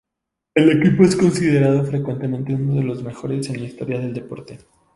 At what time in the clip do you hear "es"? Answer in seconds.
1.03-1.15